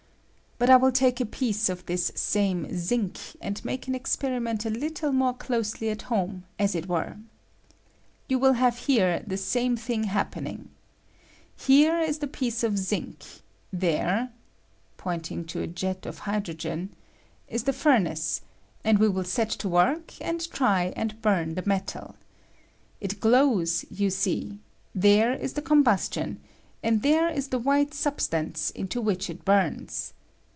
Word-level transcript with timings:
But 0.63 0.69
I 0.69 0.77
will 0.77 0.91
take 0.91 1.19
a 1.19 1.25
piece 1.25 1.69
of 1.69 1.87
this 1.87 2.11
same 2.13 2.77
zinc, 2.77 3.17
and 3.41 3.65
make 3.65 3.87
an 3.87 3.95
experiment 3.95 4.63
a 4.63 4.69
httle 4.69 5.11
more 5.11 5.33
closely 5.33 5.89
at 5.89 6.03
home, 6.03 6.43
as 6.59 6.75
it 6.75 6.87
were. 6.87 7.17
You 8.29 8.37
will 8.37 8.53
have 8.53 8.77
here 8.77 9.23
the 9.25 9.37
same 9.37 9.75
thing 9.75 10.03
happening. 10.03 10.69
Here 11.57 11.99
is 11.99 12.17
^ 12.17 12.19
58 12.21 12.21
coMBuarioN 12.21 12.21
op 12.21 12.21
zinc. 12.21 12.21
the 12.21 12.27
piece 12.37 12.63
of 12.63 12.73
zine; 12.73 13.41
there 13.73 14.33
[pointing 14.97 15.45
to 15.45 15.61
a 15.61 15.65
jet 15.65 16.05
of 16.05 16.19
hydrogen] 16.29 16.91
is 17.47 17.63
the 17.63 17.73
furnace, 17.73 18.41
and 18.83 18.99
we 18.99 19.09
will 19.09 19.23
set 19.23 19.49
to 19.49 19.67
work 19.67 20.13
and 20.21 20.47
try 20.51 20.93
and 20.95 21.19
burn 21.23 21.55
the 21.55 21.63
metal. 21.65 22.13
It 22.99 23.19
glows, 23.19 23.83
you 23.89 24.11
see; 24.11 24.59
there 24.93 25.33
is 25.33 25.53
the 25.53 25.63
combustion; 25.63 26.39
and 26.83 27.01
there 27.01 27.29
is 27.31 27.47
the 27.47 27.57
white 27.57 27.95
substance 27.95 28.69
into 28.69 29.01
wbich 29.01 29.27
it 29.27 29.43
bums. 29.43 30.13